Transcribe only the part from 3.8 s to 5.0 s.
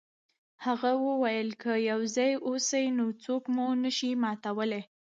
نشي ماتولی.